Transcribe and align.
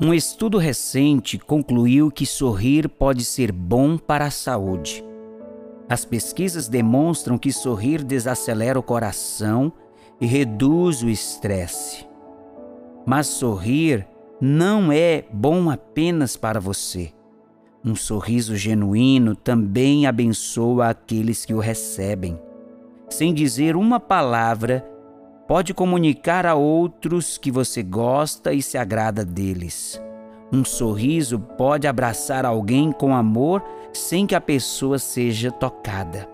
Um 0.00 0.14
estudo 0.14 0.58
recente 0.58 1.36
concluiu 1.38 2.08
que 2.08 2.24
sorrir 2.24 2.88
pode 2.88 3.24
ser 3.24 3.50
bom 3.50 3.98
para 3.98 4.26
a 4.26 4.30
saúde. 4.30 5.04
As 5.88 6.04
pesquisas 6.04 6.68
demonstram 6.68 7.36
que 7.36 7.50
sorrir 7.50 8.04
desacelera 8.04 8.78
o 8.78 8.82
coração 8.82 9.72
e 10.20 10.26
reduz 10.26 11.02
o 11.02 11.08
estresse. 11.08 12.06
Mas 13.04 13.26
sorrir 13.26 14.06
não 14.40 14.92
é 14.92 15.24
bom 15.32 15.68
apenas 15.68 16.36
para 16.36 16.60
você. 16.60 17.12
Um 17.84 17.96
sorriso 17.96 18.54
genuíno 18.54 19.34
também 19.34 20.06
abençoa 20.06 20.90
aqueles 20.90 21.44
que 21.44 21.54
o 21.54 21.58
recebem. 21.58 22.38
Sem 23.10 23.34
dizer 23.34 23.74
uma 23.74 23.98
palavra, 23.98 24.88
pode 25.48 25.72
comunicar 25.72 26.44
a 26.44 26.54
outros 26.54 27.38
que 27.38 27.50
você 27.50 27.82
gosta 27.82 28.52
e 28.52 28.60
se 28.60 28.76
agrada 28.76 29.24
deles. 29.24 29.98
Um 30.52 30.62
sorriso 30.62 31.38
pode 31.38 31.86
abraçar 31.86 32.44
alguém 32.44 32.92
com 32.92 33.16
amor 33.16 33.64
sem 33.90 34.26
que 34.26 34.34
a 34.34 34.40
pessoa 34.42 34.98
seja 34.98 35.50
tocada. 35.50 36.28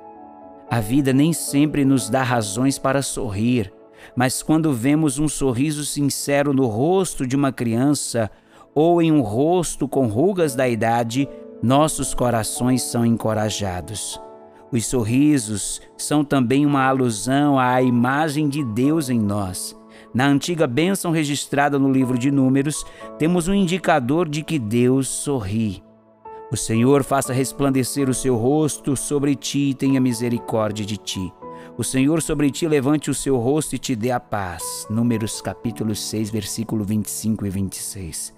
A 0.68 0.80
vida 0.80 1.12
nem 1.12 1.32
sempre 1.32 1.84
nos 1.84 2.10
dá 2.10 2.24
razões 2.24 2.76
para 2.76 3.02
sorrir, 3.02 3.72
mas 4.16 4.42
quando 4.42 4.72
vemos 4.72 5.20
um 5.20 5.28
sorriso 5.28 5.84
sincero 5.84 6.52
no 6.52 6.66
rosto 6.66 7.24
de 7.24 7.36
uma 7.36 7.52
criança 7.52 8.28
ou 8.74 9.00
em 9.00 9.12
um 9.12 9.20
rosto 9.20 9.86
com 9.86 10.08
rugas 10.08 10.56
da 10.56 10.68
idade, 10.68 11.28
nossos 11.62 12.14
corações 12.14 12.82
são 12.82 13.06
encorajados. 13.06 14.20
Os 14.74 14.86
sorrisos 14.86 15.80
são 15.96 16.24
também 16.24 16.66
uma 16.66 16.82
alusão 16.82 17.56
à 17.56 17.80
imagem 17.80 18.48
de 18.48 18.64
Deus 18.64 19.08
em 19.08 19.20
nós. 19.20 19.78
Na 20.12 20.26
antiga 20.26 20.66
bênção 20.66 21.12
registrada 21.12 21.78
no 21.78 21.92
livro 21.92 22.18
de 22.18 22.28
Números, 22.28 22.84
temos 23.16 23.46
um 23.46 23.54
indicador 23.54 24.28
de 24.28 24.42
que 24.42 24.58
Deus 24.58 25.06
sorri. 25.06 25.80
O 26.50 26.56
Senhor 26.56 27.04
faça 27.04 27.32
resplandecer 27.32 28.10
o 28.10 28.14
seu 28.14 28.34
rosto 28.34 28.96
sobre 28.96 29.36
ti 29.36 29.70
e 29.70 29.74
tenha 29.74 30.00
misericórdia 30.00 30.84
de 30.84 30.96
ti. 30.96 31.32
O 31.78 31.84
Senhor 31.84 32.20
sobre 32.20 32.50
ti 32.50 32.66
levante 32.66 33.12
o 33.12 33.14
seu 33.14 33.36
rosto 33.36 33.76
e 33.76 33.78
te 33.78 33.94
dê 33.94 34.10
a 34.10 34.18
paz. 34.18 34.88
Números 34.90 35.40
capítulo 35.40 35.94
6, 35.94 36.30
versículo 36.30 36.82
25 36.82 37.46
e 37.46 37.50
26. 37.50 38.34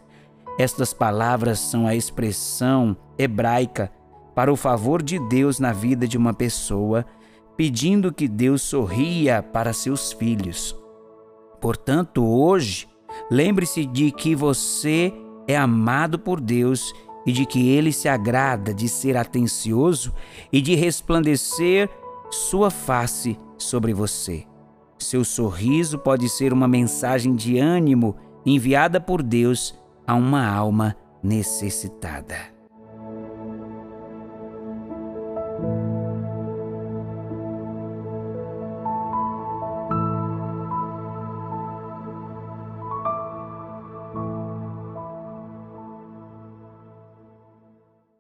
Estas 0.59 0.93
palavras 0.93 1.59
são 1.61 1.87
a 1.87 1.95
expressão 1.95 2.95
hebraica 3.19 3.91
para 4.37 4.53
o 4.53 4.57
favor 4.57 5.03
de 5.03 5.19
Deus 5.19 5.59
na 5.59 5.73
vida 5.73 6.07
de 6.07 6.19
uma 6.19 6.35
pessoa, 6.35 7.07
pedindo 7.57 8.13
que 8.13 8.29
Deus 8.29 8.61
sorria 8.61 9.43
para 9.43 9.73
seus 9.73 10.13
filhos. 10.13 10.77
Portanto, 11.59 12.23
hoje, 12.23 12.87
lembre-se 13.31 13.87
de 13.87 14.13
que 14.13 14.35
você 14.35 15.11
é 15.49 15.57
amado 15.57 16.19
por 16.19 16.39
Deus 16.39 16.93
e 17.25 17.33
de 17.33 17.47
que 17.47 17.71
ele 17.71 17.91
se 17.93 18.11
agrada 18.11 18.75
de 18.75 18.91
ser 18.91 19.17
atencioso 19.17 20.13
e 20.53 20.61
de 20.61 20.75
resplandecer 20.75 21.89
sua 22.31 22.71
face 22.71 23.39
sobre 23.57 23.95
você. 23.95 24.45
Seu 24.99 25.25
sorriso 25.25 25.99
pode 25.99 26.29
ser 26.29 26.53
uma 26.53 26.69
mensagem 26.69 27.35
de 27.35 27.59
ânimo 27.59 28.15
enviada 28.45 29.01
por 29.01 29.23
Deus 29.23 29.75
a 30.07 30.15
uma 30.15 30.47
alma 30.47 30.95
necessitada. 31.23 32.56